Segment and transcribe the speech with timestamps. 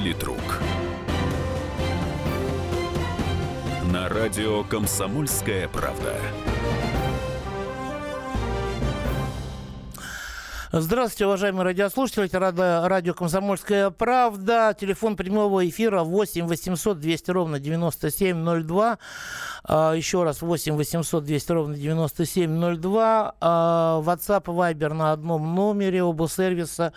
[0.00, 0.62] Политрук.
[3.92, 6.16] На радио «Комсомольская правда».
[10.72, 12.26] Здравствуйте, уважаемые радиослушатели.
[12.26, 12.38] Это
[12.88, 14.72] радио «Комсомольская правда».
[14.80, 18.98] Телефон прямого эфира 8 800 200 ровно 9702.
[19.64, 23.34] А, еще раз 8 800 200 ровно 9702.
[23.40, 26.92] А, WhatsApp и Viber на одном номере оба сервиса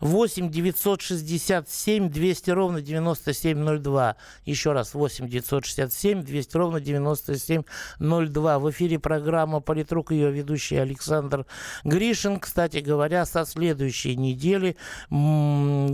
[0.00, 4.16] 8 967 200 ровно 9702.
[4.44, 8.58] Еще раз 8 967 200 ровно 9702.
[8.58, 11.46] В эфире программа «Политрук», ее ведущий Александр
[11.84, 12.38] Гришин.
[12.38, 14.76] Кстати говоря, говоря, со следующей недели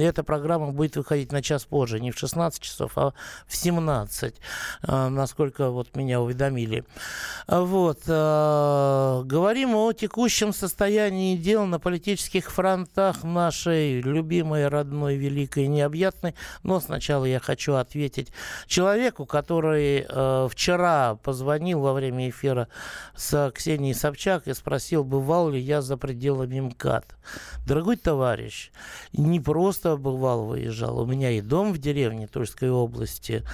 [0.02, 3.12] эта программа будет выходить на час позже, не в 16 часов, а
[3.46, 4.34] в 17,
[4.82, 6.84] а, насколько вот меня уведомили.
[7.46, 8.00] Вот.
[8.08, 16.34] А, говорим о текущем состоянии дел на политических фронтах нашей любимой, родной, великой, необъятной.
[16.62, 18.28] Но сначала я хочу ответить
[18.66, 22.68] человеку, который а, вчера позвонил во время эфира
[23.14, 27.09] с Ксенией Собчак и спросил, бывал ли я за пределами МКАД.
[27.66, 28.70] Дорогой товарищ,
[29.12, 30.98] не просто бывал, выезжал.
[31.00, 33.44] У меня и дом в деревне Тульской области,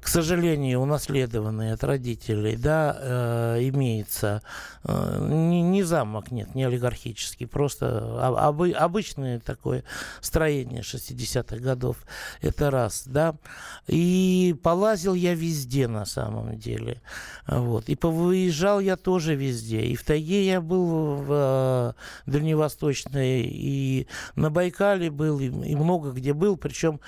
[0.00, 4.42] к сожалению, унаследованный от родителей, да, э, имеется.
[4.84, 9.82] Э, не, не замок, нет, не олигархический, просто об, обычное такое
[10.20, 11.96] строение 60-х годов.
[12.42, 13.34] Это раз, да.
[13.86, 17.00] И полазил я везде на самом деле.
[17.46, 17.88] Вот.
[17.88, 19.80] И повыезжал я тоже везде.
[19.80, 21.92] И в тайге я был в э,
[22.30, 26.56] Дальневосточной Восточной, и на Байкале был, и, и много где был.
[26.56, 27.00] Причем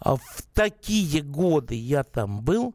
[0.00, 2.74] а, в такие годы я там был,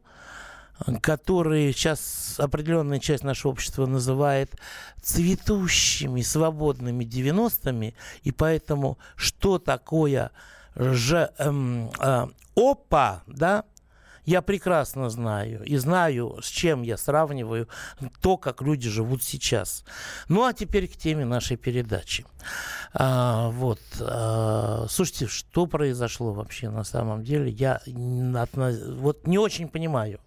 [1.00, 4.54] которые сейчас определенная часть нашего общества называет
[5.00, 10.30] цветущими, свободными 90-ми, и поэтому что такое
[10.74, 13.64] же эм, э, опа, да,
[14.24, 17.68] я прекрасно знаю и знаю, с чем я сравниваю
[18.20, 19.84] то, как люди живут сейчас.
[20.28, 22.24] Ну а теперь к теме нашей передачи.
[22.94, 27.50] А, вот, а, слушайте, что произошло вообще на самом деле?
[27.50, 30.20] Я вот не очень понимаю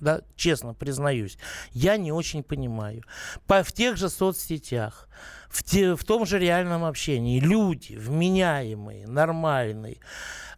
[0.00, 1.38] да, честно признаюсь,
[1.72, 3.02] я не очень понимаю.
[3.46, 5.08] По, в тех же соцсетях,
[5.48, 9.98] в, те, в том же реальном общении люди вменяемые, нормальные,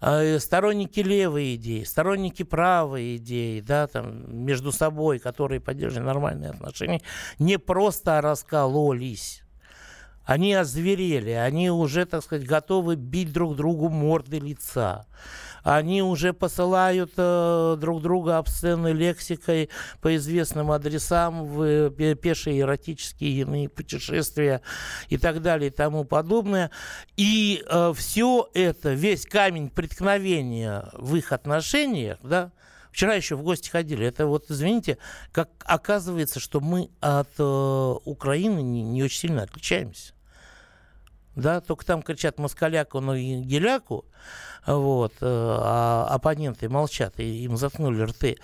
[0.00, 7.00] э, сторонники левой идеи, сторонники правой идеи, да, там, между собой, которые поддерживают нормальные отношения,
[7.38, 9.42] не просто раскололись,
[10.24, 15.06] они озверели, они уже, так сказать, готовы бить друг другу морды лица
[15.62, 23.43] они уже посылают э, друг друга обсценной лексикой по известным адресам в э, пешие эротические
[23.43, 24.62] иные путешествия
[25.09, 26.71] и так далее и тому подобное.
[27.16, 32.53] И э, все это, весь камень преткновения в их отношениях, да,
[32.91, 34.04] Вчера еще в гости ходили.
[34.04, 34.98] Это вот, извините,
[35.32, 37.42] как оказывается, что мы от э,
[38.04, 40.12] Украины не, не очень сильно отличаемся.
[41.40, 44.04] Да, только там кричат москаляку, но и геляку
[44.66, 48.36] вот, э, а оппоненты молчат, и им заткнули рты.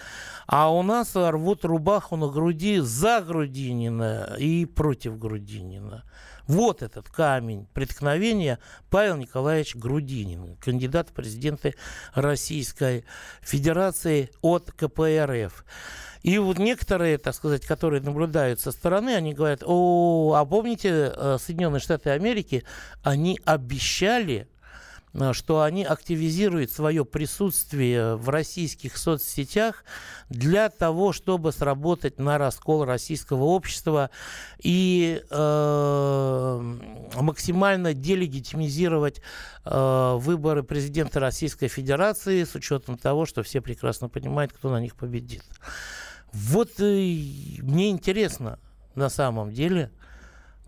[0.46, 6.04] А у нас рвут рубаху на груди за Грудинина и против Грудинина.
[6.46, 11.74] Вот этот камень преткновения Павел Николаевич Грудинин, кандидат в президенты
[12.14, 13.04] Российской
[13.40, 15.64] Федерации от КПРФ.
[16.22, 21.38] И вот некоторые, так сказать, которые наблюдают со стороны, они говорят, о, а помните, э,
[21.41, 22.65] Соединенные Штаты Америки,
[23.03, 24.49] они обещали
[25.19, 29.84] Э, что они активизируют свое присутствие в российских соцсетях
[30.28, 34.10] для того, чтобы сработать на раскол российского общества
[34.62, 36.77] и э,
[37.15, 39.21] максимально делегитимизировать
[39.65, 44.97] э, выборы президента Российской Федерации с учетом того, что все прекрасно понимают, кто на них
[44.97, 45.44] победит.
[46.36, 46.82] Вот э,
[47.62, 48.58] мне интересно
[48.94, 49.91] на самом деле,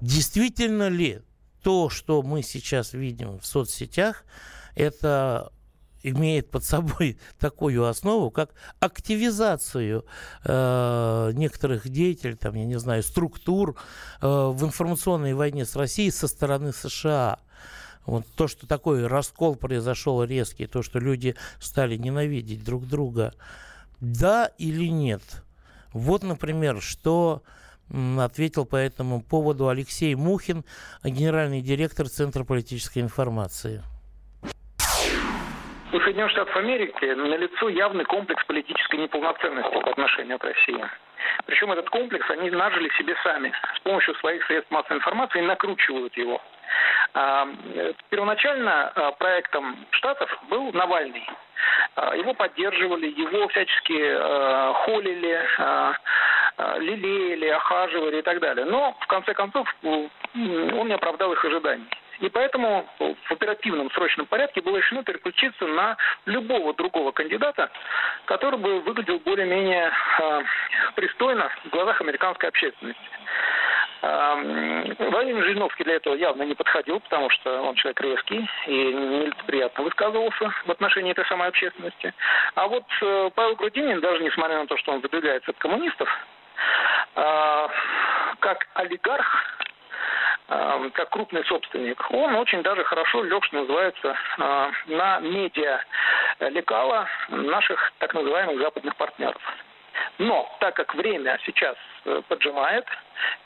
[0.01, 1.21] действительно ли
[1.63, 4.25] то, что мы сейчас видим в соцсетях,
[4.75, 5.53] это
[6.03, 10.07] имеет под собой такую основу, как активизацию
[10.45, 13.77] э, некоторых деятелей, там, я не знаю, структур
[14.23, 17.41] э, в информационной войне с Россией со стороны США.
[18.07, 23.35] Вот то, что такой раскол произошел резкий, то, что люди стали ненавидеть друг друга,
[24.01, 25.23] да или нет?
[25.93, 27.43] Вот, например, что
[28.21, 30.65] ответил по этому поводу Алексей Мухин,
[31.03, 33.83] генеральный директор Центра политической информации.
[35.91, 40.85] Соединенных Штатов Америки налицо явный комплекс политической неполноценности по отношению к России.
[41.47, 46.17] Причем этот комплекс они нажили себе сами с помощью своих средств массовой информации и накручивают
[46.17, 46.41] его.
[47.15, 47.49] А,
[48.11, 51.27] первоначально а, проектом Штатов был Навальный.
[51.97, 53.99] А, его поддерживали, его всячески
[54.85, 55.49] холили,
[56.81, 58.67] лелеяли, охаживали и так далее.
[58.67, 61.89] Но, в конце концов, он не оправдал их ожиданий.
[62.21, 67.71] И поэтому в оперативном срочном порядке было решено переключиться на любого другого кандидата,
[68.25, 70.43] который бы выглядел более-менее э,
[70.97, 73.01] пристойно в глазах американской общественности.
[74.99, 80.53] Владимир Жириновский для этого явно не подходил, потому что он человек резкий и нелицеприятно высказывался
[80.65, 82.15] в отношении этой самой общественности.
[82.55, 86.09] А вот э, Павел Грудинин, даже несмотря на то, что он выдвигается от коммунистов,
[87.17, 87.69] э,
[88.41, 89.27] как олигарх,
[90.49, 94.17] э, как крупный собственник, он очень даже хорошо лег, что называется,
[94.87, 95.81] на медиа
[96.41, 99.43] лекала наших так называемых западных партнеров.
[100.19, 102.85] Но так как время сейчас э, поджимает,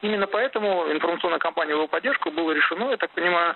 [0.00, 3.54] именно поэтому информационная кампания его поддержку было решено, я так понимаю,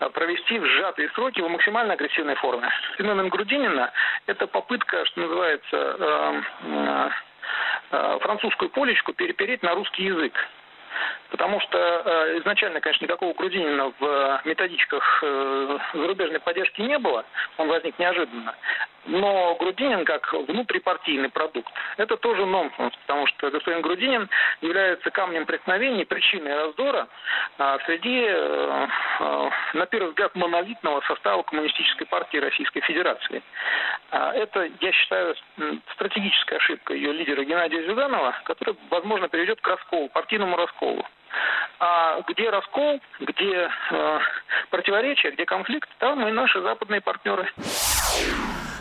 [0.00, 2.68] э, провести в сжатые сроки в максимально агрессивной форме.
[2.98, 3.90] Феномен Грудинина–
[4.26, 7.12] это попытка, что называется,
[7.90, 10.34] э, французскую полечку перепереть на русский язык.
[11.30, 17.24] Потому что э, изначально, конечно, никакого Грудинина в методичках э, зарубежной поддержки не было,
[17.58, 18.54] он возник неожиданно.
[19.08, 24.28] Но Грудинин как внутрипартийный продукт, это тоже нонсенс, потому что господин Грудинин
[24.60, 27.08] является камнем преткновения, причиной раздора
[27.56, 28.86] а, среди, э,
[29.20, 33.42] э, на первый взгляд, монолитного состава Коммунистической партии Российской Федерации.
[34.10, 35.34] А, это, я считаю,
[35.94, 41.04] стратегическая ошибка ее лидера Геннадия Зюганова, которая, возможно, приведет к расколу, партийному расколу.
[41.80, 44.18] А где раскол, где э,
[44.70, 47.50] противоречия, где конфликт, там и наши западные партнеры.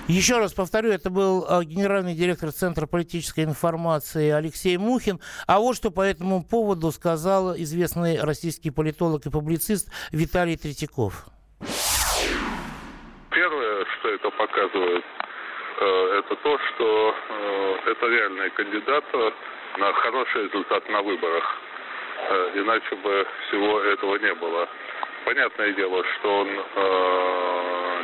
[0.08, 5.20] Еще раз повторю, это был э, генеральный директор Центра политической информации Алексей Мухин.
[5.48, 11.26] А вот что по этому поводу сказал известный российский политолог и публицист Виталий Третьяков.
[13.32, 15.04] Первое, что это показывает,
[15.82, 19.04] э, это то, что э, это реальный кандидат
[19.78, 21.44] на хороший результат на выборах.
[22.56, 24.68] Иначе бы всего этого не было.
[25.28, 26.48] Понятное дело, что он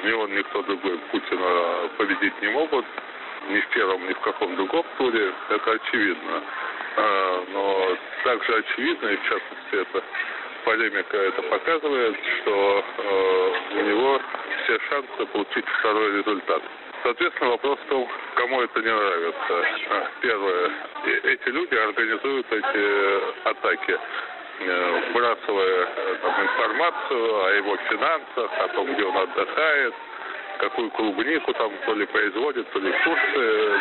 [0.03, 2.85] ни он, ни кто другой Путина победить не могут.
[3.47, 5.31] Ни в первом, ни в каком другом туре.
[5.49, 6.43] Это очевидно.
[6.97, 10.03] А, но также очевидно, и в частности это
[10.65, 14.21] полемика это показывает, что э, у него
[14.63, 16.61] все шансы получить второй результат.
[17.03, 19.65] Соответственно, вопрос в том, кому это не нравится.
[19.91, 20.71] А, первое,
[21.23, 23.97] эти люди организуют эти атаки.
[24.59, 29.94] Э, вбрасывая э, там, информацию о его финансах, о том, где он отдыхает,
[30.59, 33.79] какую клубнику там то ли производит, то ли в Турции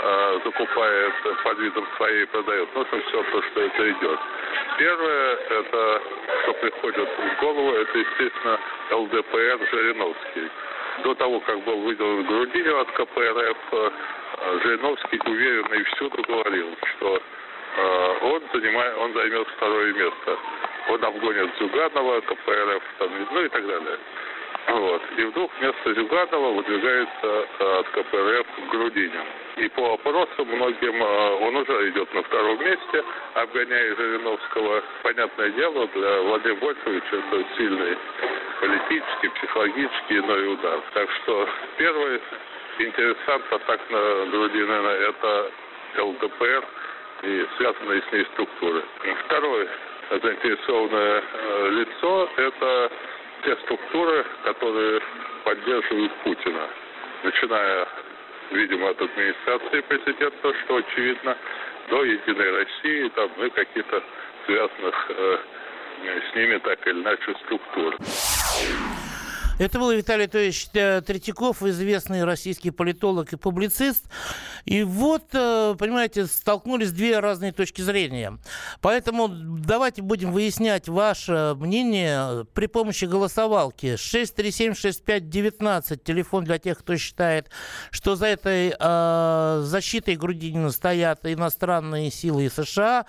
[0.00, 2.68] э, закупает под видом своей продает.
[2.74, 4.20] Ну, это все то, что это идет.
[4.78, 6.02] Первое, это,
[6.42, 8.58] что приходит в голову, это, естественно,
[8.90, 10.50] ЛДПР Жириновский.
[11.04, 13.90] До того, как был выделен Грудинин от КПРФ, э,
[14.62, 17.41] Жириновский уверенно и всюду говорил, что Э,
[18.22, 20.38] он, занимает, он займет второе место.
[20.88, 23.98] Он обгонит Зюганова, КПРФ, там, ну и так далее.
[24.68, 25.02] Вот.
[25.16, 29.24] И вдруг вместо Зюганова выдвигается э, от КПРФ Грудинин.
[29.56, 33.04] И по опросам многим э, он уже идет на втором месте,
[33.34, 34.82] обгоняя Жириновского.
[35.02, 37.98] Понятное дело, для Владимира Вольфовича это сильный
[38.60, 40.80] политический, психологический иной удар.
[40.94, 42.20] Так что первый
[42.78, 45.50] интересант атак на Грудинина это
[45.98, 46.64] ЛДПР–
[47.22, 48.82] и связанные с ней структуры.
[49.26, 49.68] Второе
[50.10, 52.90] заинтересованное э, лицо– это
[53.44, 55.00] те структуры, которые
[55.44, 56.68] поддерживают Путина,
[57.24, 57.88] начиная,
[58.50, 61.36] видимо, от администрации президента, что очевидно,
[61.88, 64.02] до Единой России, там, и каких-то
[64.46, 65.38] связанных э,
[66.30, 67.96] с ними так или иначе структур.
[69.62, 74.06] Это был Виталий Анатольевич Третьяков, известный российский политолог и публицист.
[74.64, 78.40] И вот, э, понимаете, столкнулись две разные точки зрения.
[78.80, 83.94] Поэтому давайте будем выяснять ваше мнение при помощи голосовалки.
[83.94, 87.48] 6376519, телефон для тех, кто считает,
[87.92, 93.06] что за этой э, защитой Грудинина стоят иностранные силы США.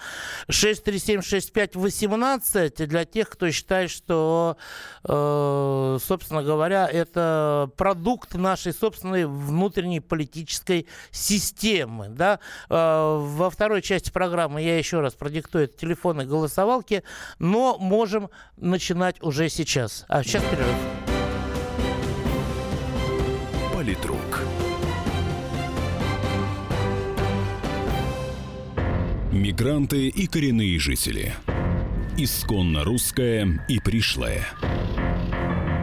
[0.51, 4.55] 6376518 для тех, кто считает, что,
[5.03, 12.09] э, собственно говоря, это продукт нашей собственной внутренней политической системы.
[12.09, 12.39] Да?
[12.69, 17.03] Э, во второй части программы я еще раз продиктую телефоны голосовалки,
[17.39, 20.05] но можем начинать уже сейчас.
[20.07, 20.75] А сейчас перерыв.
[23.73, 24.41] Политрук.
[29.31, 31.33] Мигранты и коренные жители.
[32.17, 34.45] Исконно русская и пришлая.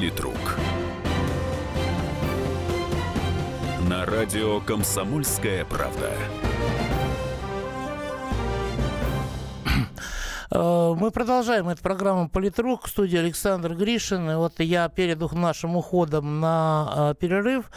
[0.00, 0.56] Политрук.
[3.86, 6.16] На радио «Комсомольская правда».
[10.52, 14.28] Мы продолжаем эту программу «Политрук» в студии Александр Гришин.
[14.30, 17.70] И вот я перед нашим уходом на э, перерыв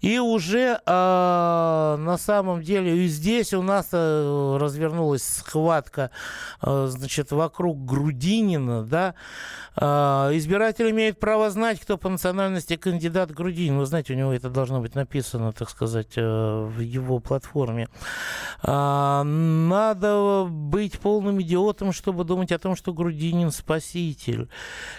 [0.01, 5.56] И уже э, на самом деле и здесь у нас э, развернулась схватка,
[6.63, 9.15] э, значит, вокруг Грудинина, да,
[9.77, 9.85] э,
[10.35, 13.79] избиратель имеет право знать, кто по национальности кандидат Грудинин.
[13.79, 17.89] Вы знаете, у него это должно быть написано, так сказать, э, в его платформе.
[18.63, 24.49] Надо быть полным идиотом, чтобы думать о том, что Грудинин спаситель.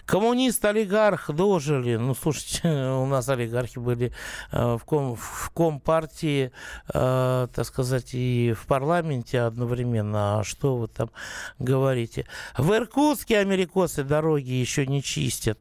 [0.05, 1.95] Коммунист, олигарх дожили.
[1.95, 4.13] Ну, слушайте, у нас олигархи были
[4.51, 6.51] в, ком, в компартии,
[6.87, 10.43] так сказать, и в парламенте одновременно.
[10.47, 11.11] Что вы там
[11.59, 12.25] говорите?
[12.57, 15.59] В Иркутске америкосы дороги еще не чистят.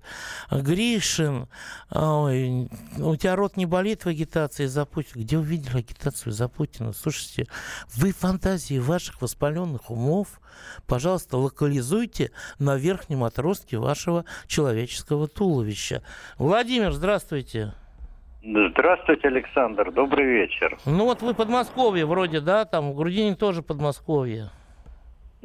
[0.50, 1.48] Гришин,
[1.90, 5.22] ой, у тебя рот не болит в агитации за Путина?
[5.22, 6.92] Где вы видели агитацию за Путина?
[6.92, 7.46] Слушайте,
[7.94, 10.40] вы фантазии ваших воспаленных умов,
[10.86, 16.02] пожалуйста, локализуйте на верхнем отростке вашего человеческого туловища.
[16.38, 17.74] Владимир, здравствуйте.
[18.42, 19.90] Здравствуйте, Александр.
[19.90, 20.78] Добрый вечер.
[20.86, 22.64] Ну вот вы Подмосковье вроде, да?
[22.64, 24.50] Там в Грудине тоже Подмосковье.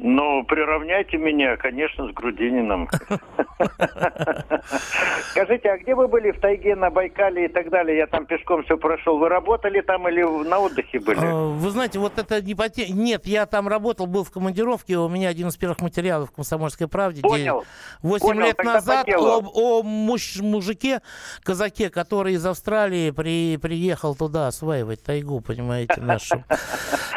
[0.04, 2.88] Ну, приравняйте меня, конечно, с Грудининым.
[5.30, 7.98] Скажите, а где вы были в тайге, на Байкале и так далее?
[7.98, 9.18] Я там пешком все прошел.
[9.18, 11.20] Вы работали там или на отдыхе были?
[11.22, 12.88] А, вы знаете, вот это не поте...
[12.88, 14.98] Нет, я там работал, был в командировке.
[14.98, 17.22] У меня один из первых материалов в «Комсомольской правде».
[17.22, 17.62] Понял.
[18.02, 21.00] Восемь лет назад о, о муж, мужике,
[21.44, 23.56] казаке, который из Австралии при...
[23.56, 26.42] приехал туда осваивать тайгу, понимаете, нашу.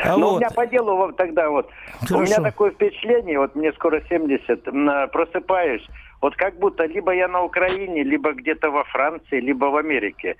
[0.05, 1.67] А ну, у меня по делу вот тогда вот.
[2.11, 4.63] У меня такое впечатление, вот мне скоро 70,
[5.11, 5.85] просыпаюсь,
[6.21, 10.35] вот как будто либо я на Украине, либо где-то во Франции, либо в Америке.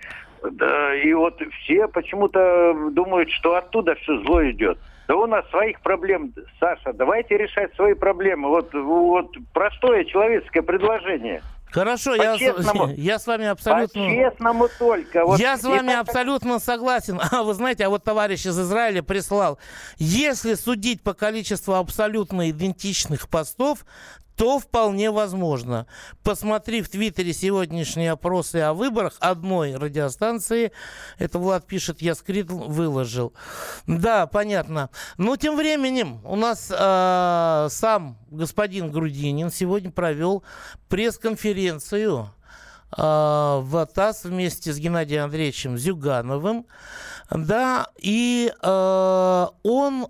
[1.03, 4.77] И вот все почему-то думают, что оттуда все зло идет.
[5.07, 8.49] Да у нас своих проблем, Саша, давайте решать свои проблемы.
[8.49, 11.41] Вот, вот простое человеческое предложение.
[11.75, 12.35] Хорошо, я,
[12.95, 14.07] я с вами абсолютно...
[14.07, 15.25] По-честному только.
[15.25, 16.07] Вот я с вами так...
[16.07, 17.19] абсолютно согласен.
[17.31, 19.59] А вы знаете, а вот товарищ из Израиля прислал,
[19.97, 23.85] если судить по количеству абсолютно идентичных постов,
[24.35, 25.87] то вполне возможно.
[26.23, 30.71] Посмотри в Твиттере сегодняшние опросы о выборах одной радиостанции.
[31.17, 33.33] Это Влад пишет, я скрит выложил.
[33.87, 34.89] Да, понятно.
[35.17, 40.43] Но тем временем у нас э, сам господин Грудинин сегодня провел
[40.89, 42.29] пресс-конференцию
[42.97, 46.65] э, в ТАСС вместе с Геннадием Андреевичем Зюгановым.
[47.31, 50.07] Да, и э, он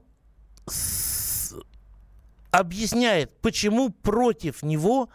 [2.57, 5.09] объясняет, почему против него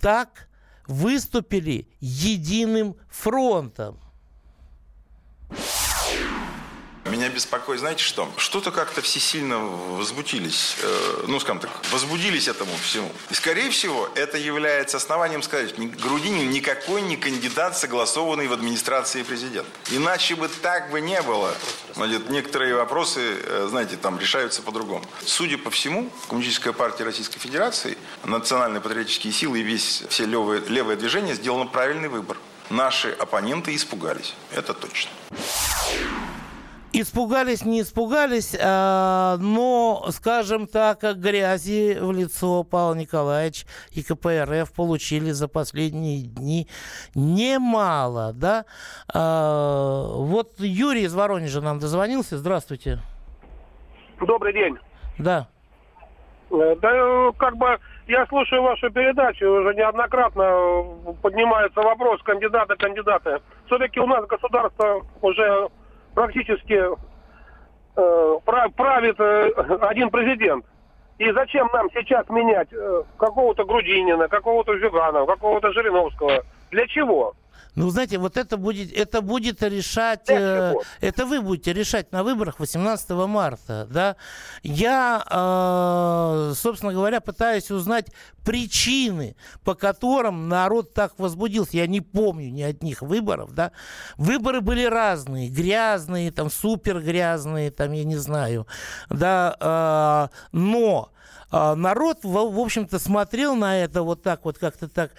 [0.00, 0.48] так
[0.86, 4.00] выступили единым фронтом.
[7.10, 8.30] Меня беспокоит, знаете что?
[8.36, 13.10] Что-то как-то все сильно возбудились, э, ну, скажем так, возбудились этому всему.
[13.30, 19.68] И, скорее всего, это является основанием сказать, Грудинин никакой не кандидат, согласованный в администрации президента.
[19.90, 21.52] Иначе бы так бы не было.
[21.96, 25.04] Значит, некоторые вопросы, э, знаете, там решаются по-другому.
[25.26, 30.94] Судя по всему, Коммунистическая партия Российской Федерации, национальные патриотические силы и весь, все левое, левое
[30.94, 32.36] движение сделано правильный выбор.
[32.70, 34.34] Наши оппоненты испугались.
[34.52, 35.10] Это точно.
[36.92, 45.30] Испугались, не испугались, а, но, скажем так, грязи в лицо Павел Николаевич и КПРФ получили
[45.30, 46.66] за последние дни
[47.14, 48.64] немало, да?
[49.14, 52.38] А, вот Юрий из Воронежа нам дозвонился.
[52.38, 52.98] Здравствуйте.
[54.20, 54.76] Добрый день.
[55.16, 55.46] Да.
[56.50, 57.78] Э, да, как бы
[58.08, 63.40] я слушаю вашу передачу, уже неоднократно поднимается вопрос кандидата-кандидата.
[63.66, 65.68] Все-таки у нас государство уже
[66.14, 66.80] практически
[67.96, 68.38] э,
[68.76, 69.50] правит э,
[69.80, 70.64] один президент.
[71.18, 76.44] И зачем нам сейчас менять э, какого-то Грудинина, какого-то Зюганова, какого-то Жириновского?
[76.70, 77.34] Для чего?
[77.74, 82.58] Ну, знаете, вот это будет, это будет решать, э, это вы будете решать на выборах
[82.58, 84.16] 18 марта, да.
[84.62, 88.06] Я, э, собственно говоря, пытаюсь узнать
[88.44, 91.76] причины, по которым народ так возбудился.
[91.76, 93.72] Я не помню ни одних выборов, да.
[94.16, 98.66] Выборы были разные, грязные, там, супер грязные, там, я не знаю,
[99.08, 101.10] да, э, но
[101.52, 105.12] э, народ, в, в общем-то, смотрел на это вот так вот, как-то так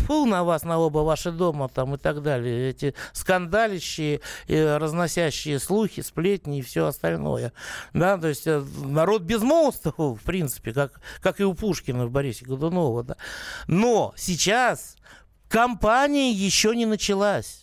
[0.00, 2.70] Фу на вас, на оба ваши дома там и так далее.
[2.70, 7.52] Эти скандалищие, разносящие слухи, сплетни и все остальное.
[7.92, 12.44] Да, то есть э, народ безмолвствовал, в принципе, как, как и у Пушкина в Борисе
[12.44, 13.02] Годунова.
[13.04, 13.16] Да.
[13.66, 14.96] Но сейчас
[15.48, 17.62] кампания еще не началась.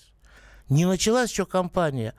[0.69, 2.13] Не началась еще кампания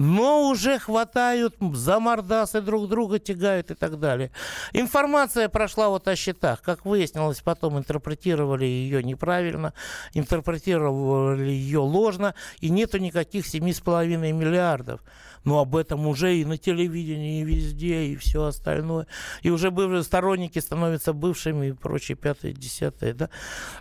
[0.00, 4.30] но уже хватают за мордасы друг друга, тягают и так далее.
[4.72, 6.62] Информация прошла вот о счетах.
[6.62, 9.74] Как выяснилось, потом интерпретировали ее неправильно,
[10.14, 15.02] интерпретировали ее ложно, и нету никаких 7,5 миллиардов.
[15.44, 19.06] Но об этом уже и на телевидении, и везде, и все остальное.
[19.42, 23.28] И уже бывшие сторонники становятся бывшими и прочее, пятое, десятое, да.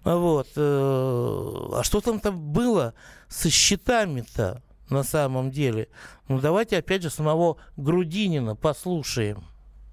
[0.03, 0.49] Вот.
[0.57, 2.93] Э, а что там-то было
[3.29, 4.61] со счетами-то?
[4.89, 5.87] На самом деле.
[6.27, 9.43] Ну давайте опять же самого Грудинина послушаем.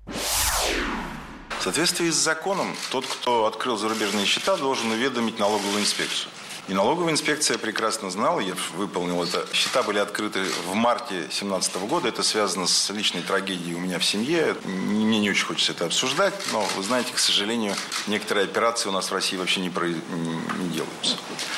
[0.07, 6.31] В соответствии с законом, тот, кто открыл зарубежные счета, должен уведомить налоговую инспекцию.
[6.69, 9.47] И налоговая инспекция прекрасно знала, я выполнил это.
[9.53, 12.09] Счета были открыты в марте 2017 года.
[12.09, 14.57] Это связано с личной трагедией у меня в семье.
[14.65, 17.77] Мне не очень хочется это обсуждать, но вы знаете, к сожалению,
[18.09, 19.87] некоторые операции у нас в России вообще не, про...
[19.87, 21.17] не делаются.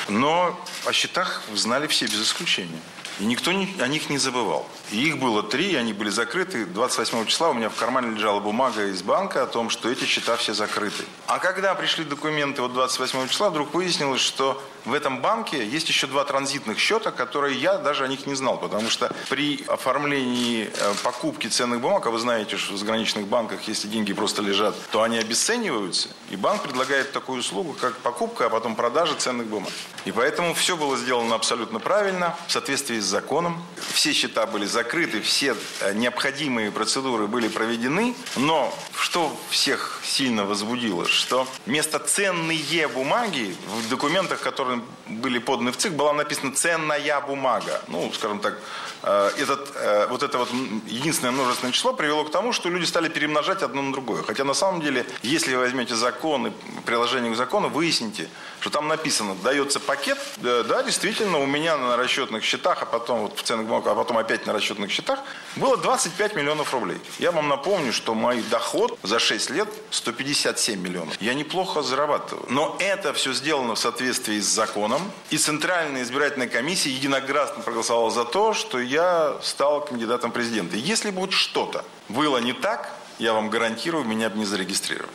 [0.09, 2.79] Но о счетах знали все без исключения.
[3.19, 4.65] И никто не, о них не забывал.
[4.91, 6.65] И их было три, они были закрыты.
[6.65, 10.37] 28 числа у меня в кармане лежала бумага из банка о том, что эти счета
[10.37, 11.03] все закрыты.
[11.27, 16.07] А когда пришли документы вот 28 числа, вдруг выяснилось, что в этом банке есть еще
[16.07, 20.93] два транзитных счета, которые я даже о них не знал, потому что при оформлении э,
[21.03, 25.03] покупки ценных бумаг, а вы знаете, что в заграничных банках, если деньги просто лежат, то
[25.03, 29.71] они обесцениваются, и банк предлагает такую услугу, как покупка, а потом продажа ценных бумаг.
[30.05, 33.63] И поэтому все было сделано абсолютно правильно, в соответствии с законом.
[33.93, 41.07] Все счета были закрыты, все э, необходимые процедуры были проведены, но что всех сильно возбудило,
[41.07, 47.81] что вместо ценные бумаги в документах, которые были поданы в ЦИК, была написана «ценная бумага».
[47.87, 48.57] Ну, скажем так,
[49.03, 50.49] э, этот, э, вот это вот
[50.87, 54.23] единственное множественное число привело к тому, что люди стали перемножать одно на другое.
[54.23, 56.51] Хотя на самом деле, если вы возьмете закон и
[56.85, 62.43] приложение к закону, выясните, что там написано, дается пакет, да, действительно, у меня на расчетных
[62.43, 65.19] счетах, а потом вот в ценных бумагах, а потом опять на расчетных счетах,
[65.55, 66.99] было 25 миллионов рублей.
[67.19, 71.15] Я вам напомню, что мой доход за 6 лет 157 миллионов.
[71.21, 72.45] Я неплохо зарабатываю.
[72.49, 75.01] Но это все сделано в соответствии с законом.
[75.29, 80.75] И Центральная избирательная комиссия единогласно проголосовала за то, что я стал кандидатом президента.
[80.75, 85.13] Если бы вот что-то было не так, я вам гарантирую, меня бы не зарегистрировали.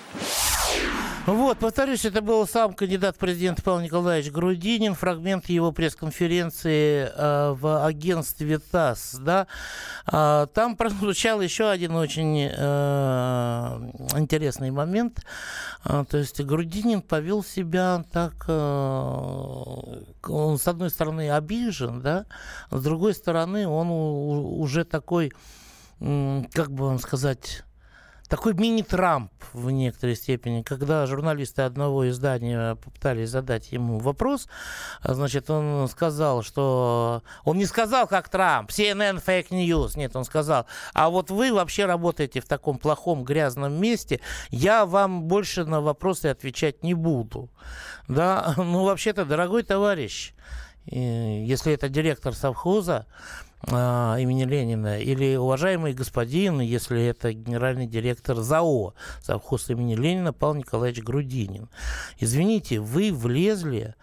[1.27, 7.87] Вот, повторюсь, это был сам кандидат президента Павел Николаевич Грудинин, фрагмент его пресс-конференции э, в
[7.87, 9.47] агентстве ТАСС, да.
[10.13, 15.25] Э, там прозвучал еще один очень э, интересный момент.
[15.87, 18.53] Э, то есть Грудинин повел себя так, э,
[20.29, 22.27] он с одной стороны обижен, да,
[22.71, 25.33] с другой стороны он уже такой,
[26.01, 27.65] как бы вам сказать,
[28.29, 34.49] такой мини-Трамп в некоторой степени, когда журналисты одного издания попытались задать ему вопрос,
[35.03, 37.23] значит, он сказал, что...
[37.45, 41.87] Он не сказал, как Трамп, CNN fake news, нет, он сказал, а вот вы вообще
[41.87, 47.51] работаете в таком плохом грязном месте, я вам больше на вопросы отвечать не буду.
[48.09, 50.35] Да, ну вообще-то, дорогой товарищ,
[50.87, 58.95] если это директор совхоза, а, имени Ленина, или уважаемый господин, если это генеральный директор ЗАО,
[59.21, 61.69] совхоз имени Ленина, Павел Николаевич Грудинин.
[62.19, 63.95] Извините, вы влезли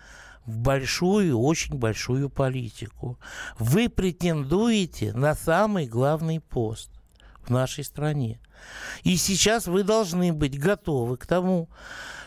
[0.45, 3.19] в большую, очень большую политику.
[3.60, 6.91] Вы претендуете на самый главный пост
[7.43, 8.39] в нашей стране.
[9.04, 11.69] И сейчас вы должны быть готовы к тому,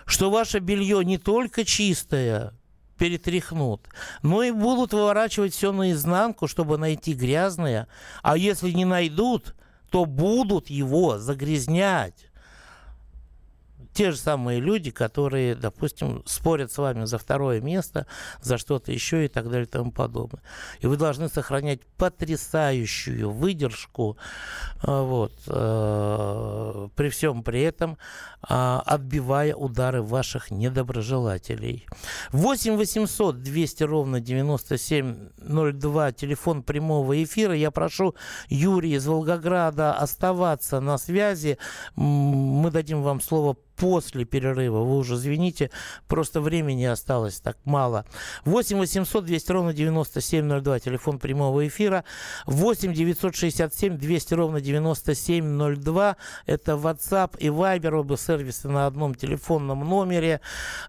[0.06, 2.52] что ваше белье не только чистое,
[2.96, 3.88] перетряхнут.
[4.22, 7.88] Но и будут выворачивать все наизнанку, чтобы найти грязное.
[8.22, 9.54] А если не найдут,
[9.90, 12.26] то будут его загрязнять
[13.94, 18.06] те же самые люди, которые, допустим, спорят с вами за второе место,
[18.42, 20.42] за что-то еще и так далее и тому подобное.
[20.80, 24.18] И вы должны сохранять потрясающую выдержку,
[24.82, 27.96] э, вот, э, при всем при этом
[28.42, 31.86] э, отбивая удары ваших недоброжелателей.
[32.32, 37.54] 8 800 200 ровно 9702, телефон прямого эфира.
[37.54, 38.16] Я прошу
[38.48, 41.58] Юрия из Волгограда оставаться на связи.
[41.94, 44.84] Мы дадим вам слово после перерыва.
[44.84, 45.70] Вы уже извините,
[46.06, 48.04] просто времени осталось так мало.
[48.44, 52.04] 8 800 200 ровно 9702, телефон прямого эфира.
[52.46, 60.40] 8 967 200 ровно 9702, это WhatsApp и Viber, оба сервисы на одном телефонном номере.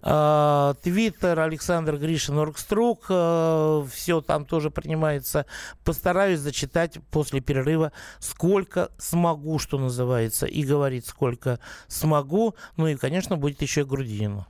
[0.02, 5.46] А, Твиттер, Александр Гришин, Оргструк, а, все там тоже принимается.
[5.84, 12.56] Постараюсь зачитать после перерыва сколько смогу, что называется, и говорить сколько смогу.
[12.86, 14.46] Ну и, конечно, будет еще и Грудинину.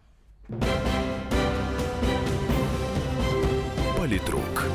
[3.98, 4.75] Политрук.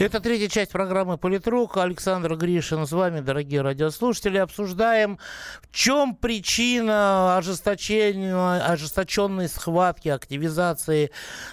[0.00, 1.76] Это третья часть программы «Политрук».
[1.76, 4.38] Александр Гришин с вами, дорогие радиослушатели.
[4.38, 5.18] Обсуждаем,
[5.60, 11.10] в чем причина ожесточения, ожесточенной схватки, активизации,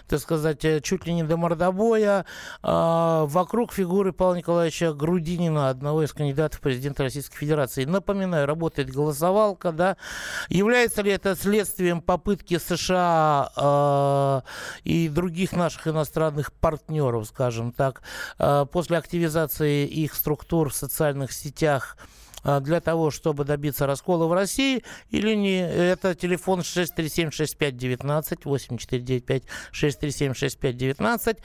[0.08, 2.26] так сказать, чуть ли не до мордобоя
[2.64, 7.84] э, вокруг фигуры Павла Николаевича Грудинина, одного из кандидатов в президента Российской Федерации.
[7.84, 9.98] Напоминаю, работает голосовалка, да.
[10.48, 14.42] Является ли это следствием попытки США э,
[14.86, 18.04] и других наших иностранных партнеров, скажем так,
[18.38, 21.98] после активизации их структур в социальных сетях
[22.48, 25.60] а, для того, чтобы добиться раскола в России или не.
[25.60, 31.40] Это телефон 637-6519, 8495-637-6519.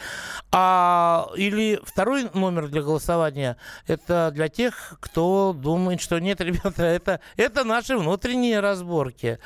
[0.52, 3.57] А, или второй номер для голосования,
[3.88, 9.40] это для тех, кто думает, что нет, ребята, это, это наши внутренние разборки.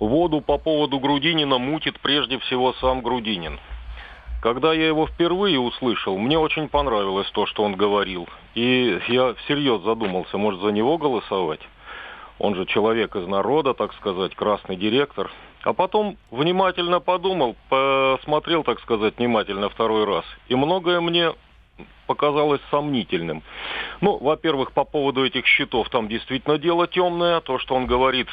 [0.00, 3.60] воду по поводу Грудинина мутит прежде всего сам Грудинин.
[4.42, 8.26] Когда я его впервые услышал, мне очень понравилось то, что он говорил.
[8.54, 11.60] И я всерьез задумался, может, за него голосовать
[12.40, 15.30] он же человек из народа, так сказать, красный директор.
[15.62, 20.24] А потом внимательно подумал, посмотрел, так сказать, внимательно второй раз.
[20.48, 21.34] И многое мне
[22.06, 23.42] показалось сомнительным.
[24.00, 27.40] Ну, во-первых, по поводу этих счетов, там действительно дело темное.
[27.40, 28.26] То, что он говорит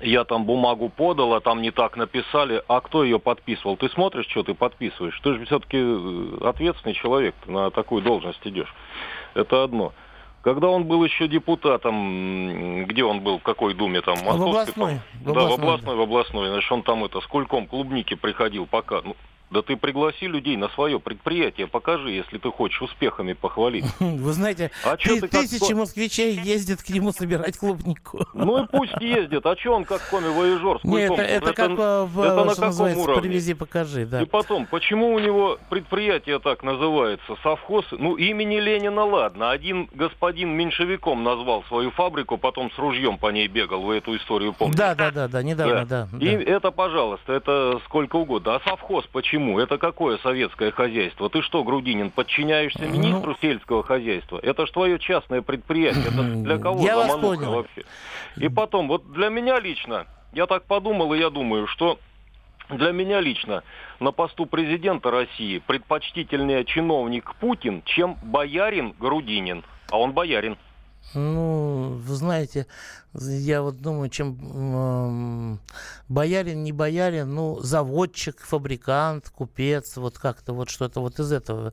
[0.00, 3.76] я там бумагу подал, а там не так написали, а кто ее подписывал?
[3.76, 5.18] Ты смотришь, что ты подписываешь?
[5.22, 8.72] Ты же все-таки э, ответственный человек, ты на такую должность идешь.
[9.34, 9.92] Это одно.
[10.42, 14.14] Когда он был еще депутатом, где он был, в какой думе там?
[14.16, 15.00] В областной.
[15.24, 15.34] В областной.
[15.34, 16.48] Да, в областной, в областной.
[16.50, 19.00] Значит, он там это, с кульком клубники приходил пока.
[19.02, 19.16] Ну,
[19.50, 23.84] да ты пригласи людей на свое предприятие, покажи, если ты хочешь успехами похвалить.
[24.00, 25.76] Вы знаете, а ты, ты тысячи как...
[25.76, 28.26] москвичей ездят к нему собирать клубнику.
[28.34, 30.80] Ну и пусть ездят, а что он как коми-вояжер?
[30.82, 33.22] Нет, это, это, это как в, это на каком уровне?
[33.22, 34.22] Привези, покажи, да.
[34.22, 37.84] И потом, почему у него предприятие так называется, совхоз?
[37.92, 43.46] Ну, имени Ленина ладно, один господин меньшевиком назвал свою фабрику, потом с ружьем по ней
[43.46, 44.78] бегал, вы эту историю помните?
[44.78, 46.08] Да, да, да, да, недавно, да.
[46.10, 48.56] да, И это, пожалуйста, это сколько угодно.
[48.56, 49.35] А совхоз почему?
[49.36, 49.58] Почему?
[49.58, 51.28] Это какое советское хозяйство?
[51.28, 52.88] Ты что, Грудинин, подчиняешься ну.
[52.88, 53.36] министру ну...
[53.40, 54.40] сельского хозяйства?
[54.42, 56.04] Это ж твое частное предприятие.
[56.06, 57.52] Это для кого я вас понял.
[57.52, 57.84] вообще?
[58.36, 61.98] И потом, вот для меня лично, я так подумал, и я думаю, что
[62.70, 63.62] для меня лично
[64.00, 69.64] на посту президента России предпочтительнее чиновник Путин, чем боярин Грудинин.
[69.90, 70.56] А он боярин.
[71.14, 72.66] Ну, вы знаете,
[73.14, 75.56] я вот думаю, чем э,
[76.08, 81.72] боярин, не боярин, ну, заводчик, фабрикант, купец, вот как-то вот что-то вот из этого.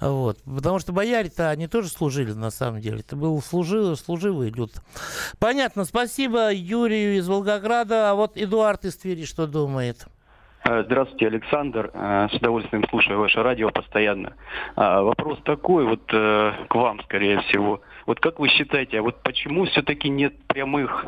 [0.00, 0.38] Вот.
[0.44, 3.00] Потому что бояре-то, они тоже служили на самом деле.
[3.00, 4.72] Это был служивый, служивый люд.
[5.38, 8.10] Понятно, спасибо Юрию из Волгограда.
[8.10, 10.06] А вот Эдуард из Твери что думает?
[10.68, 11.90] Э, здравствуйте, Александр.
[11.94, 14.34] Э, с удовольствием слушаю ваше радио постоянно.
[14.74, 17.80] А, вопрос такой вот э, к вам, скорее всего.
[18.06, 21.06] Вот как вы считаете, а вот почему все-таки нет прямых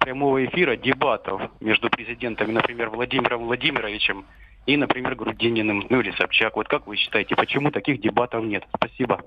[0.00, 4.24] прямого эфира дебатов между президентами, например, Владимиром Владимировичем
[4.68, 6.56] и, например, Грудининым, ну или Собчак.
[6.56, 8.64] Вот как вы считаете, почему таких дебатов нет?
[8.76, 9.22] Спасибо.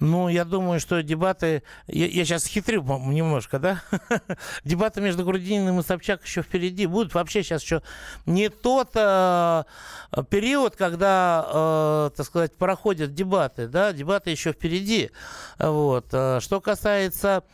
[0.00, 1.62] Ну, я думаю, что дебаты...
[1.86, 3.82] Я, я сейчас хитрю немножко, да?
[4.64, 7.12] дебаты между Грудининым и Собчак еще впереди будут.
[7.12, 7.82] Вообще сейчас еще
[8.24, 9.64] не тот э,
[10.30, 13.92] период, когда, э, так сказать, проходят дебаты, да?
[13.92, 15.10] Дебаты еще впереди.
[15.58, 16.06] Вот.
[16.12, 17.44] Э, что касается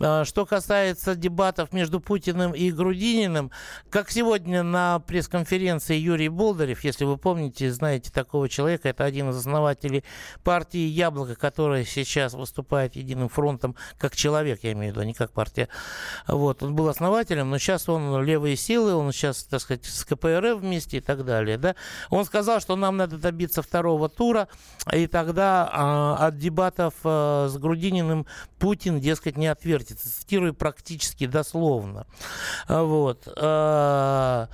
[0.00, 3.50] что касается дебатов между Путиным и Грудининым,
[3.90, 9.36] как сегодня на пресс-конференции Юрий Болдырев, если вы помните, знаете такого человека, это один из
[9.36, 10.04] основателей
[10.42, 15.14] партии «Яблоко», которая сейчас выступает единым фронтом как человек, я имею в виду, а не
[15.14, 15.68] как партия.
[16.26, 20.60] Вот, он был основателем, но сейчас он левые силы, он сейчас, так сказать, с КПРФ
[20.60, 21.58] вместе и так далее.
[21.58, 21.74] Да?
[22.08, 24.48] Он сказал, что нам надо добиться второго тура,
[24.92, 28.26] и тогда а, от дебатов а, с Грудининым
[28.58, 32.06] Путин, дескать, не отвертится цитирую практически дословно.
[32.68, 33.28] Вот.
[33.36, 34.48] А,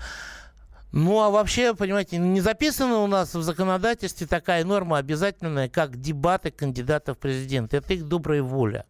[0.92, 6.50] ну, а вообще, понимаете, не записана у нас в законодательстве такая норма обязательная, как дебаты
[6.50, 7.76] кандидатов в президенты.
[7.78, 8.86] Это их добрая воля.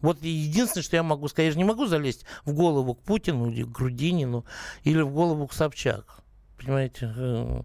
[0.00, 3.50] Вот единственное, что я могу сказать, я же не могу залезть в голову к Путину
[3.50, 4.44] или к Грудинину
[4.84, 6.22] или в голову к Собчак
[6.56, 7.60] понимаете, э,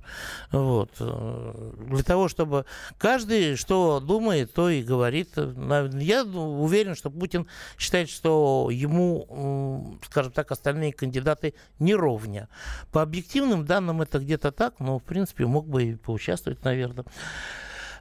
[0.51, 2.65] вот, э, для того, чтобы
[2.97, 5.30] каждый, что думает, то и говорит.
[5.36, 12.49] Я уверен, что Путин считает, что ему, скажем так, остальные кандидаты не ровня.
[12.91, 17.06] По объективным данным это где-то так, но, в принципе, мог бы и поучаствовать, наверное.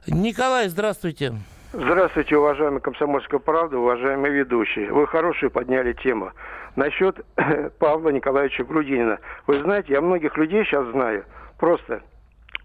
[0.07, 1.35] Николай, здравствуйте.
[1.73, 4.91] Здравствуйте, уважаемый «Комсомольская правда», уважаемые ведущие.
[4.91, 6.33] Вы хорошую подняли тему.
[6.75, 7.25] Насчет
[7.79, 9.19] Павла Николаевича Грудинина.
[9.47, 11.23] Вы знаете, я многих людей сейчас знаю,
[11.57, 12.01] просто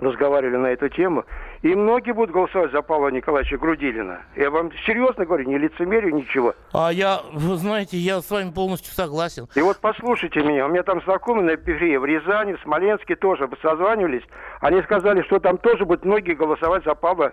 [0.01, 1.25] разговаривали на эту тему,
[1.63, 4.23] и многие будут голосовать за Павла Николаевича Грудинина.
[4.35, 6.55] Я вам серьезно говорю, не лицемерию, ничего.
[6.73, 9.47] А я, вы знаете, я с вами полностью согласен.
[9.55, 13.49] И вот послушайте меня, у меня там знакомые на периферии в Рязани, в Смоленске тоже
[13.63, 14.25] созванивались.
[14.61, 17.33] Они сказали, что там тоже будут многие голосовать за Павла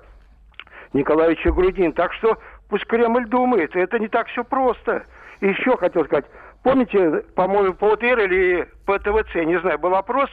[0.93, 1.93] Николаевича Грудин.
[1.93, 2.37] Так что
[2.69, 5.05] пусть Кремль думает, это не так все просто.
[5.41, 6.25] И еще хотел сказать,
[6.63, 10.29] помните, по-моему, по ОТР или по ТВЦ, не знаю, был опрос,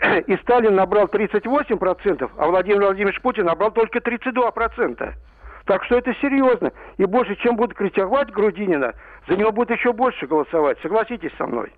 [0.26, 5.14] и Сталин набрал 38%, а Владимир Владимирович Путин набрал только 32%.
[5.64, 6.72] Так что это серьезно.
[6.96, 8.94] И больше, чем будут критиковать Грудинина,
[9.28, 10.78] за него будет еще больше голосовать.
[10.82, 11.72] Согласитесь со мной?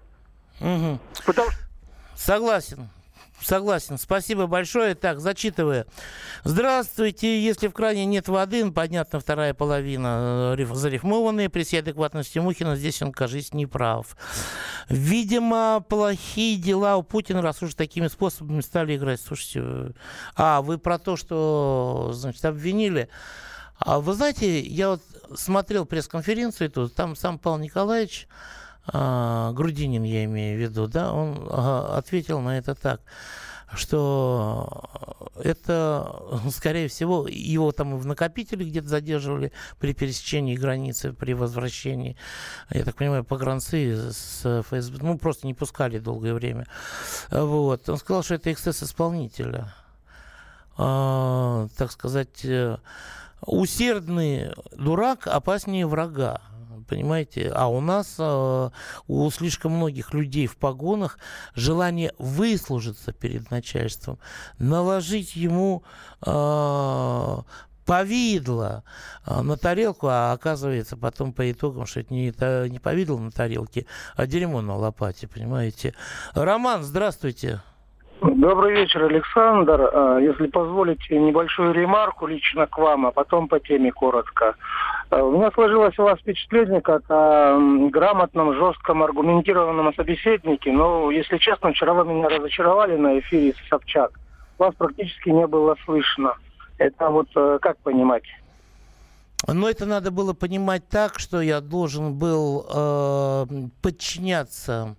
[0.61, 0.99] Угу.
[1.27, 1.49] Потому...
[2.15, 2.89] Согласен.
[3.45, 3.99] Согласен.
[3.99, 4.95] Спасибо большое.
[4.95, 5.87] Так, зачитывая.
[6.45, 7.45] Здравствуйте.
[7.45, 11.51] Если в кране нет воды, понятно, вторая половина э, зарифмованные.
[11.51, 14.17] При всей адекватности Мухина здесь он, кажется, не прав.
[14.89, 19.21] Видимо, плохие дела у Путина, раз уж такими способами стали играть.
[19.21, 19.91] Слушайте, э,
[20.37, 23.11] а, вы про то, что, значит, обвинили.
[23.79, 25.03] А вы знаете, я вот
[25.35, 28.27] смотрел пресс-конференцию тут, там сам Павел Николаевич
[28.87, 33.01] а, Грудинин, я имею в виду, да, он ответил на это так,
[33.77, 34.85] что
[35.37, 42.17] это, скорее всего, его там в накопителе где-то задерживали при пересечении границы, при возвращении.
[42.71, 46.67] Я так понимаю, погранцы с ФСБ, ну, просто не пускали долгое время.
[47.31, 47.89] Вот.
[47.89, 49.75] Он сказал, что это эксцесс исполнителя.
[50.77, 52.79] А, так сказать, э,
[53.43, 56.41] усердный дурак опаснее врага
[56.85, 57.51] понимаете?
[57.55, 58.71] А у нас, э,
[59.09, 61.19] у слишком многих людей в погонах
[61.55, 64.19] желание выслужиться перед начальством,
[64.59, 65.83] наложить ему
[66.25, 67.37] э,
[67.87, 68.85] повидло
[69.27, 73.31] э, на тарелку, а оказывается потом по итогам, что это не, это не повидло на
[73.31, 75.95] тарелке, а дерьмо на лопате, понимаете?
[76.35, 77.61] Роман, здравствуйте.
[78.23, 80.21] Добрый вечер, Александр.
[80.23, 84.55] Если позволите, небольшую ремарку лично к вам, а потом по теме коротко.
[85.11, 87.59] А, у меня сложилось у вас впечатление как о
[87.91, 94.19] грамотном, жестком, аргументированном собеседнике, но, если честно, вчера вы меня разочаровали на эфире с Собчак.
[94.59, 96.35] Вас практически не было слышно.
[96.79, 98.25] Это вот э, как понимать?
[99.47, 103.47] Но это надо было понимать так, что я должен был э,
[103.83, 104.97] подчиняться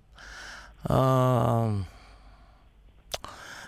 [0.87, 1.69] э,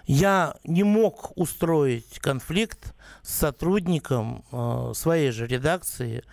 [0.07, 6.23] я не мог устроить конфликт с сотрудником э, своей же редакции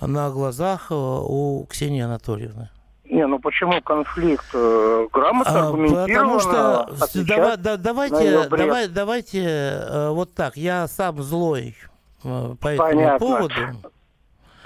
[0.00, 2.70] на глазах э, у Ксении Анатольевны.
[3.04, 4.46] Не, ну почему конфликт?
[4.54, 10.56] Э, грамотно, а, Потому что давай, да, давайте, давай, давайте вот так.
[10.56, 11.76] Я сам злой
[12.22, 13.18] по этому Понятно.
[13.18, 13.54] поводу.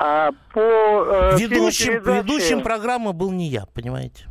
[0.02, 2.16] А по э, ведущим, передачи...
[2.16, 4.29] ведущим программы был не я, понимаете?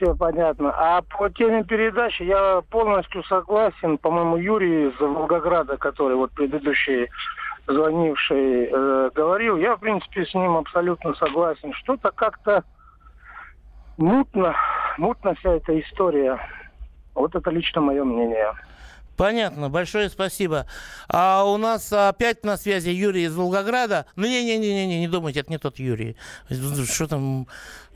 [0.00, 0.72] Все понятно.
[0.74, 3.98] А по теме передачи я полностью согласен.
[3.98, 7.10] По-моему, Юрий из Волгограда, который вот предыдущий
[7.66, 11.74] звонивший э, говорил, я, в принципе, с ним абсолютно согласен.
[11.74, 12.64] Что-то как-то
[13.98, 14.56] мутно,
[14.96, 16.38] мутно вся эта история.
[17.14, 18.54] Вот это лично мое мнение.
[19.20, 20.64] Понятно, большое спасибо.
[21.06, 24.06] А у нас опять на связи Юрий из Волгограда.
[24.16, 26.16] Ну, не-не-не, не думайте, это не тот Юрий.
[26.86, 27.46] Что там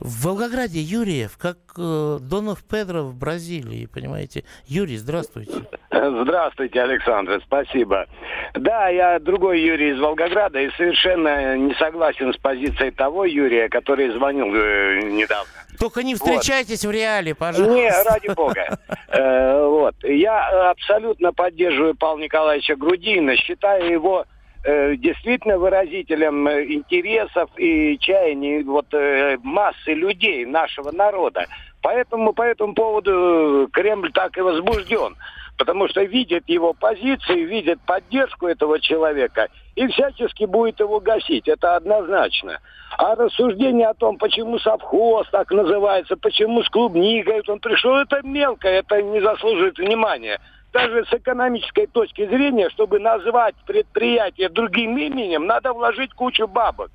[0.01, 4.45] в Волгограде Юрьев, как э, Донов Педро в Бразилии, понимаете?
[4.67, 5.53] Юрий, здравствуйте.
[5.91, 8.07] Здравствуйте, Александр, спасибо.
[8.55, 14.11] Да, я другой Юрий из Волгограда и совершенно не согласен с позицией того Юрия, который
[14.11, 15.53] звонил э, недавно.
[15.79, 16.91] Только не встречайтесь вот.
[16.91, 17.75] в реале, пожалуйста.
[17.75, 18.79] Не, ради бога.
[19.17, 19.95] Э, вот.
[20.03, 24.27] Я абсолютно поддерживаю Павла Николаевича Грудина, считаю его
[24.67, 31.45] Э, действительно выразителем э, интересов и чаяний вот э, массы людей нашего народа.
[31.83, 35.17] Поэтому по этому поводу Кремль так и возбужден.
[35.59, 41.47] Потому что видит его позиции, видит поддержку этого человека и всячески будет его гасить.
[41.47, 42.59] Это однозначно.
[42.97, 48.67] А рассуждение о том, почему совхоз так называется, почему с клубникой он пришел, это мелко,
[48.67, 50.41] это не заслуживает внимания
[50.75, 56.91] даже с экономической точки зрения, чтобы назвать предприятие другим именем, надо вложить кучу бабок.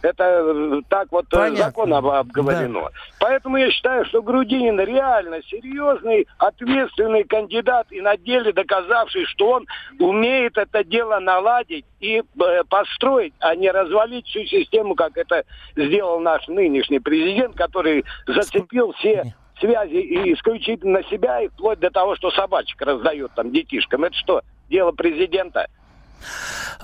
[0.00, 1.64] Это э, так вот э, Понятно.
[1.64, 2.80] закон обговорено.
[2.80, 2.88] Да.
[3.20, 9.66] Поэтому я считаю, что Грудинин реально серьезный, ответственный кандидат и на деле доказавший, что он
[10.00, 15.44] умеет это дело наладить и э, построить, а не развалить всю систему, как это
[15.76, 21.90] сделал наш нынешний президент, который зацепил все связи и исключительно на себя, и вплоть до
[21.90, 24.04] того, что собачек раздают там детишкам.
[24.04, 25.68] Это что, дело президента?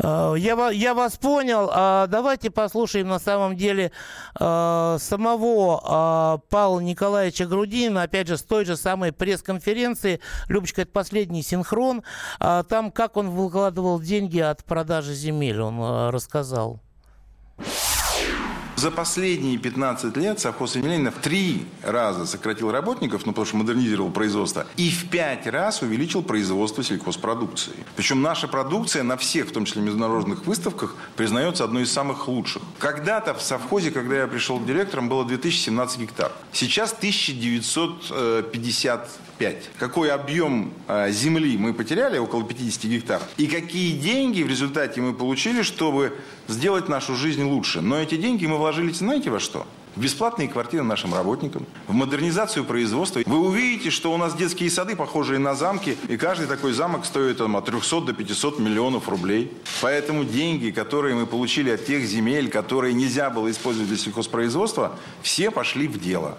[0.03, 1.69] Э, я, я вас понял.
[1.73, 3.93] А давайте послушаем на самом деле
[4.39, 10.21] э, самого э, Павла Николаевича Грудинина, опять же, с той же самой пресс-конференции.
[10.49, 12.03] Любочка, это последний синхрон.
[12.39, 16.81] А там, как он выкладывал деньги от продажи земель, он рассказал.
[18.79, 24.13] За последние 15 лет совхоз Емельянина в три раза сократил работников, ну, потому что модернизировал
[24.13, 27.73] производство, и в пять раз увеличил производство сельхозпродукции.
[27.97, 32.63] Причем наша продукция на всех, в том числе международных выставках, признается одной из самых лучших.
[32.79, 36.31] Когда-то в совхозе, когда я пришел директором, было 2017 гектар.
[36.53, 36.93] Сейчас
[39.39, 39.71] 1955.
[39.79, 45.15] Какой объем э, земли мы потеряли, около 50 гектар, и какие деньги в результате мы
[45.15, 46.13] получили, чтобы
[46.49, 47.81] сделать нашу жизнь лучше.
[47.81, 49.67] Но эти деньги мы вложили, знаете во что?
[49.97, 53.21] в бесплатные квартиры нашим работникам, в модернизацию производства.
[53.27, 57.39] Вы увидите, что у нас детские сады, похожие на замки, и каждый такой замок стоит
[57.39, 59.53] там, от 300 до 500 миллионов рублей.
[59.81, 65.51] Поэтому деньги, которые мы получили от тех земель, которые нельзя было использовать для сельхозпроизводства, все
[65.51, 66.39] пошли в дело.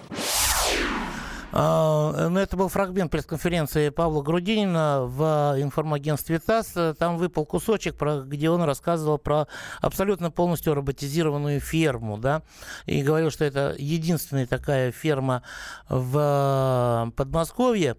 [1.52, 6.96] А, ну, это был фрагмент пресс-конференции Павла Грудинина в информагентстве ТАСС.
[6.98, 9.48] Там выпал кусочек, где он рассказывал про
[9.80, 12.42] абсолютно полностью роботизированную ферму, да,
[12.86, 15.42] и говорил, что это единственная такая ферма
[15.88, 17.96] в Подмосковье.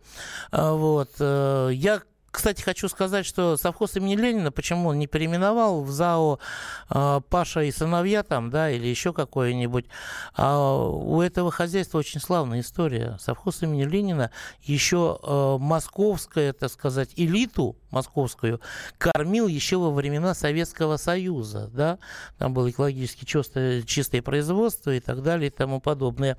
[0.52, 1.12] А, вот.
[1.20, 6.40] Э, я кстати, хочу сказать, что совхоз имени Ленина, почему он не переименовал в ЗАО
[6.90, 9.86] э, Паша и сыновья там, да, или еще какое-нибудь.
[10.36, 13.18] А у этого хозяйства очень славная история.
[13.20, 14.32] Совхоз имени Ленина
[14.62, 18.62] еще э, московская, так сказать, элиту московскую
[18.98, 22.00] кормил еще во времена Советского Союза, да,
[22.38, 26.38] там было экологически чистое, чистое производство и так далее и тому подобное.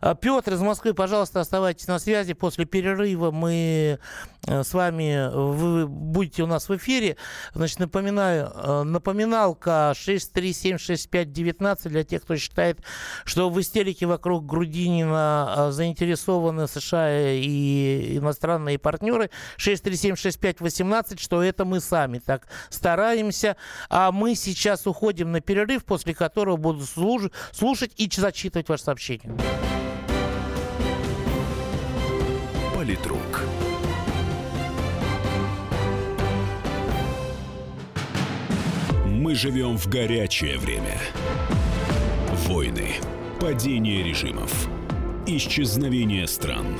[0.00, 2.32] А, Петр из Москвы, пожалуйста, оставайтесь на связи.
[2.32, 3.98] После перерыва мы
[4.46, 7.16] э, с вами вы будете у нас в эфире.
[7.54, 12.80] Значит, напоминаю, э, напоминалка 6376519 для тех, кто считает,
[13.24, 19.30] что в истерике вокруг Грудинина э, заинтересованы США и иностранные партнеры.
[19.58, 23.56] 6376518, что это мы сами так стараемся.
[23.88, 29.36] А мы сейчас уходим на перерыв, после которого буду слушать и зачитывать ваше сообщение.
[32.74, 33.57] Политрук.
[39.28, 40.98] Мы живем в горячее время.
[42.46, 42.94] Войны,
[43.38, 44.70] падение режимов,
[45.26, 46.78] исчезновение стран.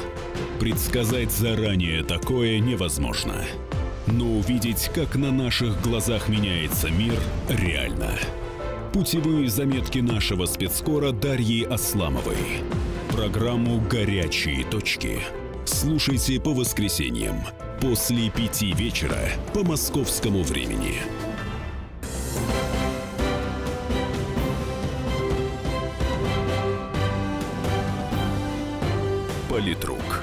[0.58, 3.34] Предсказать заранее такое невозможно.
[4.06, 7.20] Но увидеть, как на наших глазах меняется мир,
[7.50, 8.14] реально.
[8.94, 12.62] Путевые заметки нашего спецкора Дарьи Асламовой.
[13.12, 15.18] Программу «Горячие точки».
[15.66, 17.44] Слушайте по воскресеньям
[17.82, 19.18] после пяти вечера
[19.52, 20.94] по московскому времени.
[29.58, 30.22] Политрук.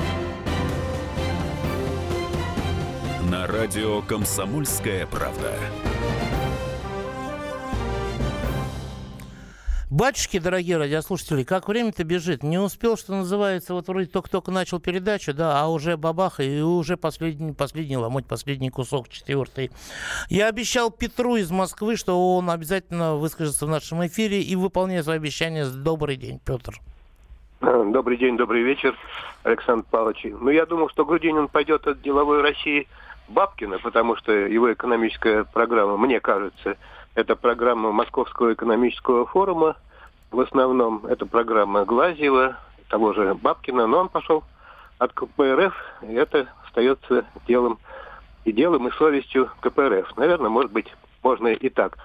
[3.30, 5.52] На радио «Комсомольская правда».
[9.90, 12.44] Батюшки, дорогие радиослушатели, как время-то бежит.
[12.44, 16.96] Не успел, что называется, вот вроде только-только начал передачу, да, а уже бабаха, и уже
[16.96, 19.70] последний, последний ломоть, последний кусок, четвертый.
[20.30, 25.18] Я обещал Петру из Москвы, что он обязательно выскажется в нашем эфире и выполняет свое
[25.18, 25.66] обещание.
[25.66, 26.80] Добрый день, Петр.
[27.86, 28.96] Добрый день, добрый вечер,
[29.44, 30.28] Александр Павлович.
[30.40, 32.88] Ну, я думал, что Грудинин пойдет от деловой России
[33.28, 36.78] Бабкина, потому что его экономическая программа, мне кажется,
[37.16, 39.78] это программа Московского экономического форума.
[40.30, 42.58] В основном это программа Глазьева,
[42.90, 44.44] того же Бабкина, но он пошел
[45.00, 47.80] от КПРФ, и это остается делом
[48.44, 50.16] и делом, и совестью КПРФ.
[50.18, 50.94] Наверное, может быть,
[51.24, 51.98] можно и так.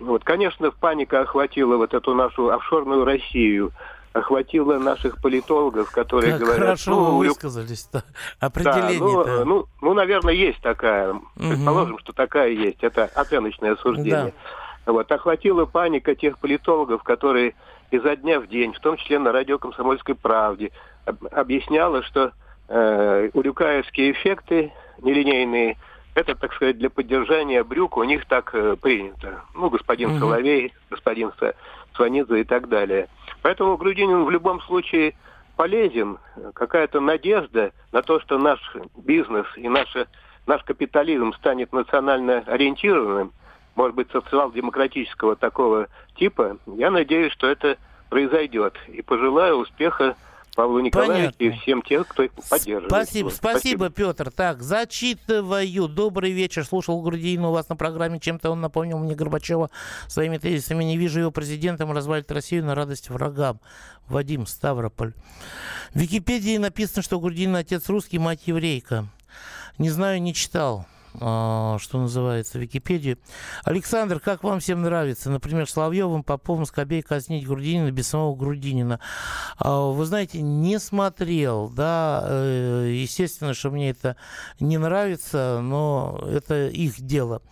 [0.00, 3.70] Вот, конечно, паника охватила вот эту нашу офшорную Россию–
[4.14, 6.60] охватило наших политологов, которые как говорят...
[6.60, 7.88] Хорошо ну, вы высказались.
[7.92, 8.02] -то.
[8.38, 8.98] Определение.
[8.98, 11.12] Да, ну, ну, ну, наверное, есть такая.
[11.12, 11.22] Угу.
[11.36, 12.82] Предположим, что такая есть.
[12.82, 14.32] Это оценочное суждение.
[14.86, 14.92] Да.
[14.92, 17.54] Вот, охватила паника тех политологов, которые
[17.90, 20.70] изо дня в день, в том числе на радио «Комсомольской правде»,
[21.04, 22.32] об, объясняла, что
[22.68, 25.76] э, урюкаевские эффекты нелинейные,
[26.14, 29.42] это, так сказать, для поддержания брюк у них так э, принято.
[29.54, 30.18] Ну, господин угу.
[30.20, 31.32] Соловей, господин
[31.96, 33.08] Сванидзе и так далее.
[33.42, 35.14] Поэтому Грудинин в любом случае
[35.56, 36.18] полезен.
[36.54, 38.60] Какая-то надежда на то, что наш
[38.96, 40.06] бизнес и наша,
[40.46, 43.32] наш капитализм станет национально ориентированным,
[43.74, 47.76] может быть, социал-демократического такого типа, я надеюсь, что это
[48.08, 48.74] произойдет.
[48.88, 50.16] И пожелаю успеха
[50.54, 51.44] Павлу Николаевичу Понятно.
[51.44, 52.88] и всем тем, кто их поддерживает.
[52.88, 54.30] Спасибо, спасибо, спасибо, Петр.
[54.30, 55.88] Так, зачитываю.
[55.88, 56.64] Добрый вечер.
[56.64, 58.20] Слушал Грудинина у вас на программе.
[58.20, 59.70] Чем-то он напомнил мне Горбачева
[60.06, 60.84] своими тезисами.
[60.84, 61.92] Не вижу его президентом.
[61.92, 63.60] Развалит Россию на радость врагам.
[64.06, 65.14] Вадим Ставрополь.
[65.92, 69.06] В Википедии написано, что Грудинин отец русский, мать еврейка.
[69.78, 70.86] Не знаю, не читал.
[71.20, 73.18] А, что называется, Википедию.
[73.64, 75.30] Александр, как вам всем нравится?
[75.30, 78.98] Например, Соловьевым, Поповым, Скобей казнить Грудинина без самого Грудинина.
[79.58, 84.16] А, вы знаете, не смотрел, да, э, естественно, что мне это
[84.58, 87.42] не нравится, но это их дело.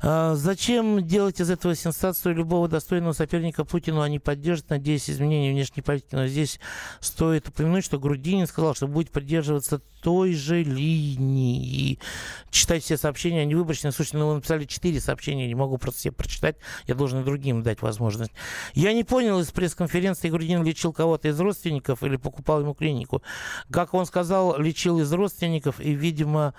[0.00, 5.82] А, зачем делать из этого сенсацию любого достойного соперника Путину они поддержат, надеюсь, изменения внешней
[5.82, 6.14] политики.
[6.14, 6.60] Но здесь
[7.00, 11.98] стоит упомянуть, что Грудинин сказал, что будет придерживаться той же линии.
[12.50, 13.92] Читать все сообщения, они выборочные.
[13.92, 16.56] Слушайте, ну вы написали четыре сообщения, не могу просто все прочитать.
[16.86, 18.32] Я должен другим дать возможность.
[18.74, 23.22] Я не понял из пресс-конференции, Грудинин лечил кого-то из родственников или покупал ему клинику.
[23.70, 26.54] Как он сказал, лечил из родственников, и, видимо,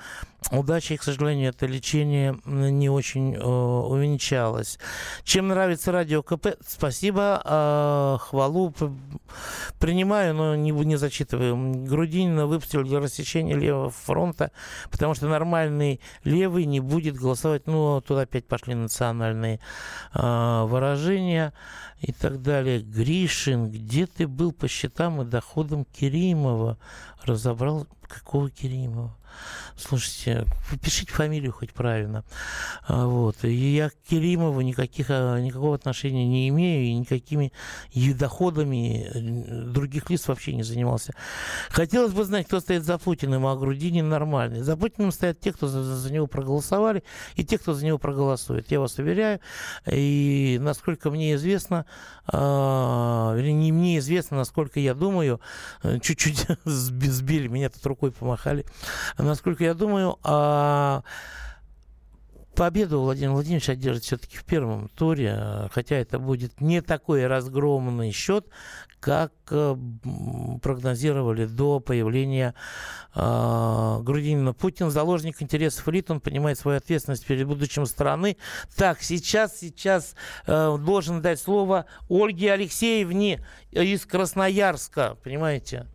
[0.51, 4.79] удачей, к сожалению, это лечение не очень э, увенчалось.
[5.23, 6.57] Чем нравится радио КП?
[6.65, 8.73] Спасибо, э, хвалу
[9.79, 11.85] принимаю, но не, не зачитываю.
[11.85, 14.51] Грудинина выпустил для рассечения левого фронта,
[14.89, 17.67] потому что нормальный левый не будет голосовать.
[17.67, 19.59] Ну, тут опять пошли национальные
[20.13, 21.53] э, выражения
[21.99, 22.79] и так далее.
[22.79, 26.77] Гришин, где ты был по счетам и доходам Керимова?
[27.25, 29.16] Разобрал, какого Керимова?
[29.75, 30.45] Слушайте,
[30.81, 32.23] пишите фамилию хоть правильно.
[32.87, 33.43] А, вот.
[33.43, 37.51] И я к Керимову никаких, а, никакого отношения не имею и никакими
[38.17, 41.13] доходами э, других лиц вообще не занимался.
[41.69, 44.61] Хотелось бы знать, кто стоит за Путиным, а Грудинин нормальный.
[44.61, 47.03] За Путиным стоят те, кто за, за него проголосовали,
[47.35, 48.71] и те, кто за него проголосует.
[48.71, 49.39] Я вас уверяю.
[49.85, 51.85] И насколько мне известно,
[52.31, 55.39] э, не мне известно, насколько я думаю,
[55.83, 58.65] э, чуть-чуть сбили, меня тут рукой помахали,
[59.27, 61.03] насколько я думаю, а,
[62.55, 68.47] победу Владимир Владимирович одержит все-таки в первом туре, хотя это будет не такой разгромный счет,
[68.99, 69.75] как э,
[70.61, 72.55] прогнозировали до появления
[73.13, 74.53] э, Грудинина.
[74.53, 78.37] Путин заложник интересов элит, он понимает свою ответственность перед будущим страны.
[78.75, 80.15] Так, сейчас, сейчас
[80.47, 85.85] э, должен дать слово Ольге Алексеевне из Красноярска, понимаете?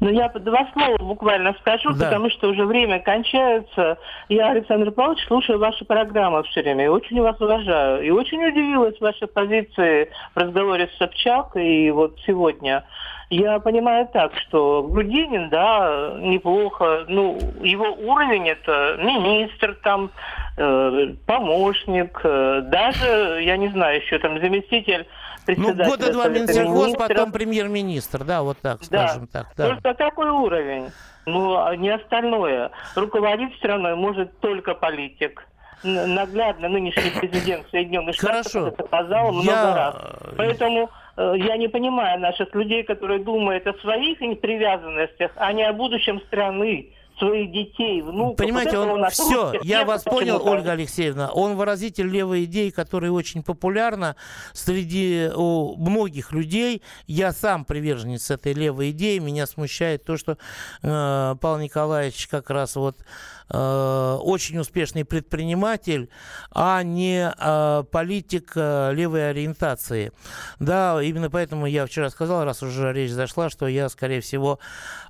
[0.00, 2.04] Ну, я два слова буквально скажу, да.
[2.04, 3.98] потому что уже время кончается.
[4.28, 8.02] Я, Александр Павлович, слушаю ваши программы все время и очень вас уважаю.
[8.02, 12.84] И очень удивилась вашей позиции в разговоре с Собчак и вот сегодня.
[13.28, 17.04] Я понимаю так, что Грудинин, да, неплохо.
[17.08, 20.10] Ну, его уровень это министр, там,
[20.56, 25.06] э, помощник, э, даже, я не знаю, еще там заместитель
[25.56, 29.08] ну, года два Минсельхоз, потом премьер-министр, да, вот так, да.
[29.08, 29.46] скажем так.
[29.56, 29.68] Да.
[29.68, 30.90] Просто такой уровень.
[31.24, 32.70] Ну, а не остальное.
[32.94, 35.46] Руководить страной может только политик
[35.82, 39.74] наглядно нынешний президент Соединенных Штатов это показал много я...
[39.74, 39.96] раз.
[40.36, 46.20] Поэтому я не понимаю наших людей, которые думают о своих привязанностях, а не о будущем
[46.26, 48.36] страны своих детей, внуков.
[48.36, 53.42] Понимаете, вот он, все, я вас понял, Ольга Алексеевна, он выразитель левой идеи, которая очень
[53.42, 54.16] популярна
[54.52, 56.82] среди у многих людей.
[57.06, 59.18] Я сам приверженец этой левой идеи.
[59.18, 60.36] Меня смущает то, что
[60.82, 62.96] э, Павел Николаевич как раз вот
[63.48, 66.10] Э, очень успешный предприниматель,
[66.50, 70.10] а не э, политик э, левой ориентации.
[70.58, 74.58] Да, именно поэтому я вчера сказал, раз уже речь зашла, что я, скорее всего,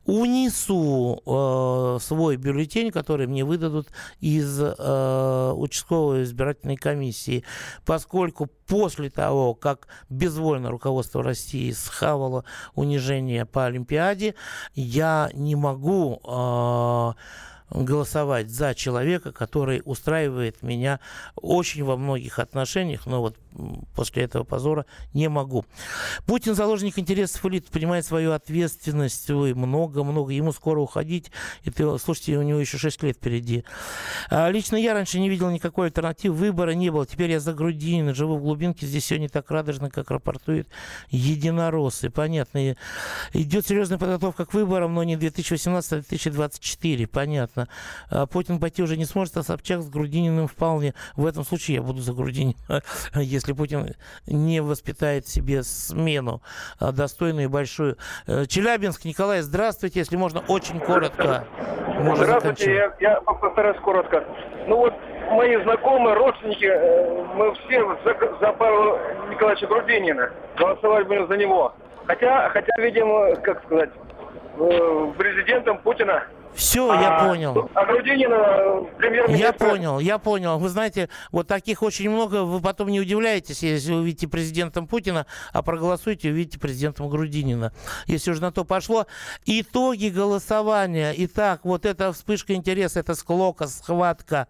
[0.05, 3.89] унесу э, свой бюллетень, который мне выдадут
[4.21, 7.43] из э, участковой избирательной комиссии,
[7.87, 14.35] поскольку после того, как безвольно руководство России схавало унижение по Олимпиаде,
[14.75, 17.13] я не могу э,
[17.71, 21.01] голосовать за человека, который устраивает меня
[21.35, 23.37] очень во многих отношениях, но вот
[23.95, 25.65] после этого позора не могу.
[26.27, 31.31] Путин заложник интересов элит, понимает свою ответственность, ой, много-много, ему скоро уходить,
[31.63, 33.65] и ты, слушайте, у него еще 6 лет впереди.
[34.31, 38.15] А лично я раньше не видел никакой альтернативы, выбора не было, теперь я за Грудинина,
[38.15, 40.69] живу в глубинке, здесь все не так радужно, как рапортуют
[41.11, 42.77] единороссы, понятно.
[43.33, 47.69] Идет серьезная подготовка к выборам, но не 2018, а 2024, понятно.
[48.09, 50.95] А Путин пойти уже не сможет, а Собчак с Грудининым вполне.
[51.17, 52.83] В этом случае я буду за Грудинина,
[53.15, 53.95] если если Путин
[54.27, 56.43] не воспитает себе смену
[56.81, 57.97] а, достойную и большую.
[58.27, 61.47] Э, Челябинск, Николай, здравствуйте, если можно, очень коротко.
[62.01, 64.25] Можно здравствуйте, я, я постараюсь коротко.
[64.67, 64.95] Ну вот
[65.31, 68.99] мои знакомые, родственники, э, мы все за, за Павла
[69.31, 71.73] Николаевича Грудинина голосовали бы за него.
[72.07, 73.91] Хотя, хотя, видимо, как сказать,
[74.59, 76.25] э, президентом Путина
[76.57, 77.71] все, а, я понял.
[77.75, 79.45] А Грудинина премьер-министр...
[79.45, 80.59] Я понял, я понял.
[80.59, 85.63] Вы знаете, вот таких очень много, вы потом не удивляетесь, если увидите президентом Путина, а
[85.63, 87.73] проголосуете, увидите президентом Грудинина.
[88.07, 89.07] Если уже на то пошло.
[89.45, 91.13] Итоги голосования.
[91.17, 94.49] Итак, вот эта вспышка интереса, это склока, схватка.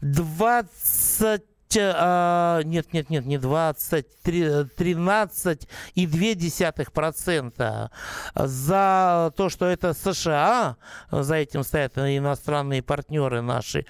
[0.00, 7.90] 20 а, нет, нет, нет, не 20, 13 и 2 процента
[8.34, 10.76] за то, что это США,
[11.10, 13.86] за этим стоят иностранные партнеры наши,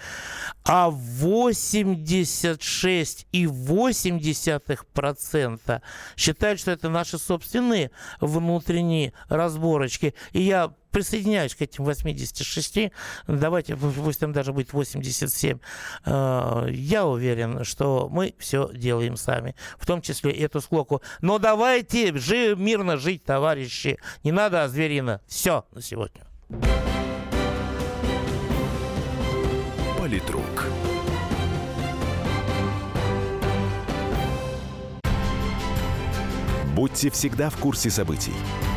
[0.65, 5.83] а 86 и 80 процента
[6.17, 10.15] считают, что это наши собственные внутренние разборочки.
[10.33, 12.93] И я присоединяюсь к этим 86.
[13.27, 15.59] Давайте, пусть там даже будет 87.
[16.07, 21.03] Э, я уверен, что мы все делаем сами, в том числе эту склоку.
[21.21, 23.99] Но давайте жи, мирно жить, товарищи.
[24.23, 25.21] Не надо, зверина.
[25.27, 26.23] Все на сегодня.
[29.99, 30.69] Политрук.
[36.77, 38.35] Будьте всегда в курсе событий.